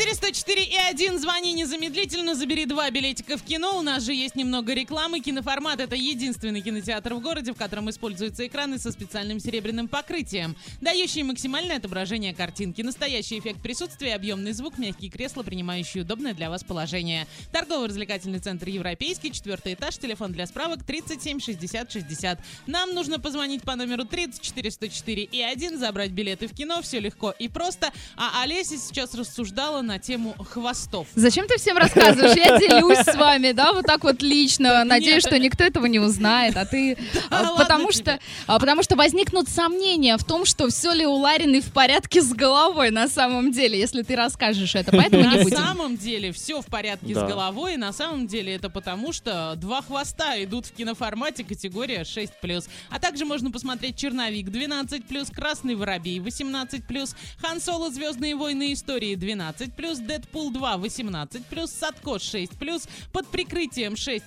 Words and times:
34 0.00 0.30
104 0.30 0.64
и 0.64 0.76
1. 0.76 1.18
Звони 1.18 1.52
незамедлительно, 1.52 2.34
забери 2.34 2.64
два 2.64 2.88
билетика 2.90 3.36
в 3.36 3.42
кино. 3.42 3.78
У 3.78 3.82
нас 3.82 4.02
же 4.02 4.14
есть 4.14 4.34
немного 4.34 4.72
рекламы. 4.72 5.20
Киноформат— 5.20 5.78
это 5.80 5.94
единственный 5.94 6.62
кинотеатр 6.62 7.12
в 7.12 7.20
городе, 7.20 7.52
в 7.52 7.56
котором 7.56 7.90
используются 7.90 8.46
экраны 8.46 8.78
со 8.78 8.92
специальным 8.92 9.40
серебряным 9.40 9.88
покрытием, 9.88 10.56
дающие 10.80 11.22
максимальное 11.22 11.76
отображение 11.76 12.34
картинки, 12.34 12.80
настоящий 12.80 13.38
эффект 13.38 13.60
присутствия, 13.60 14.14
объемный 14.14 14.52
звук, 14.52 14.78
мягкие 14.78 15.10
кресла, 15.10 15.42
принимающие 15.42 16.02
удобное 16.02 16.32
для 16.32 16.48
вас 16.48 16.64
положение. 16.64 17.26
Торгово-развлекательный 17.52 18.38
центр 18.38 18.68
«Европейский», 18.68 19.30
четвертый 19.30 19.74
этаж, 19.74 19.98
телефон 19.98 20.32
для 20.32 20.46
справок 20.46 20.82
37 20.82 21.40
60 21.40 21.92
60. 21.92 22.38
Нам 22.66 22.94
нужно 22.94 23.20
позвонить 23.20 23.64
по 23.64 23.76
номеру 23.76 24.06
34 24.06 24.70
104 24.70 25.24
и 25.24 25.42
1, 25.42 25.78
забрать 25.78 26.12
билеты 26.12 26.46
в 26.46 26.54
кино. 26.54 26.80
Все 26.80 27.00
легко 27.00 27.34
и 27.38 27.48
просто. 27.48 27.92
А 28.16 28.42
Олеся 28.42 28.78
сейчас 28.78 29.14
рассуждала 29.14 29.82
на 29.90 29.98
тему 29.98 30.34
хвостов. 30.48 31.08
Зачем 31.16 31.48
ты 31.48 31.58
всем 31.58 31.76
рассказываешь? 31.76 32.36
Я 32.36 32.58
делюсь 32.58 32.98
с 32.98 33.14
вами, 33.16 33.50
да, 33.50 33.72
вот 33.72 33.86
так 33.86 34.04
вот 34.04 34.22
лично. 34.22 34.84
Надеюсь, 34.84 35.22
что 35.24 35.36
никто 35.36 35.64
этого 35.64 35.86
не 35.86 35.98
узнает. 35.98 36.56
А 36.56 36.64
ты... 36.64 36.96
а, 37.28 37.56
Потому 37.56 37.90
что, 37.90 38.20
а, 38.46 38.60
потому 38.60 38.84
что 38.84 38.94
возникнут 38.94 39.48
сомнения 39.48 40.16
в 40.16 40.22
том, 40.24 40.44
что 40.44 40.68
все 40.70 40.92
ли 40.92 41.04
у 41.06 41.14
Ларины 41.14 41.60
в 41.60 41.72
порядке 41.72 42.22
с 42.22 42.32
головой 42.32 42.90
на 42.90 43.08
самом 43.08 43.50
деле, 43.50 43.78
если 43.80 44.02
ты 44.02 44.14
расскажешь 44.14 44.76
это. 44.76 44.92
Поэтому 44.92 45.24
не 45.28 45.36
На 45.38 45.42
будем. 45.42 45.56
самом 45.56 45.96
деле 45.96 46.30
все 46.30 46.62
в 46.62 46.66
порядке 46.66 47.12
с 47.14 47.18
головой. 47.18 47.74
И 47.74 47.76
на 47.76 47.92
самом 47.92 48.28
деле 48.28 48.54
это 48.54 48.70
потому, 48.70 49.12
что 49.12 49.54
два 49.56 49.82
хвоста 49.82 50.40
идут 50.44 50.66
в 50.66 50.72
киноформате 50.72 51.42
категория 51.42 52.02
6+. 52.02 52.64
А 52.90 52.98
также 53.00 53.24
можно 53.24 53.50
посмотреть 53.50 53.96
«Черновик» 53.96 54.46
12+, 54.46 55.34
«Красный 55.34 55.74
воробей» 55.74 56.20
18+, 56.20 57.14
«Хан 57.42 57.60
Соло. 57.60 57.90
Звездные 57.90 58.36
войны. 58.36 58.72
Истории» 58.72 59.16
12+, 59.16 59.72
«Дэдпул 59.80 60.52
2» 60.52 60.78
18+, 60.78 61.66
«Садко» 61.66 62.10
6+, 62.16 62.88
«Под 63.12 63.26
прикрытием» 63.28 63.94
6+, 63.94 64.22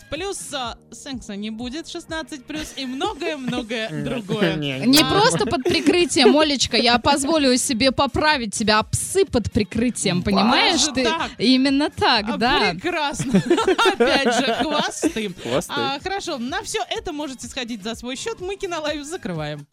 а, 0.54 0.78
«Секса 0.92 1.36
не 1.36 1.52
будет» 1.52 1.86
16+, 1.86 2.74
и 2.76 2.86
многое-многое 2.86 4.04
другое. 4.04 4.56
Не 4.56 5.00
просто 5.04 5.46
под 5.46 5.64
прикрытием, 5.64 6.36
Олечка, 6.38 6.78
я 6.78 6.98
позволю 6.98 7.56
себе 7.58 7.92
поправить 7.92 8.54
тебя, 8.54 8.80
а 8.80 8.84
псы 8.84 9.26
под 9.26 9.52
прикрытием, 9.52 10.24
понимаешь 10.24 10.82
ты? 10.94 11.08
Именно 11.38 11.90
так, 11.90 12.26
А, 12.30 12.38
да. 12.38 12.72
Прекрасно. 12.72 13.34
Опять 13.94 14.36
же, 14.36 14.54
хвосты. 14.56 15.34
А, 15.70 16.00
хорошо, 16.02 16.38
на 16.38 16.62
все 16.64 16.80
это 16.90 17.14
можете 17.14 17.48
сходить 17.48 17.84
за 17.84 17.96
свой 17.96 18.16
счет. 18.16 18.42
Мы 18.42 18.56
Кинолайф 18.56 19.04
закрываем. 19.06 19.68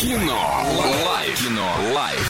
Кино. 0.00 0.64
Лайф. 1.06 1.46
Кино. 1.46 1.68
Лайф. 1.94 2.20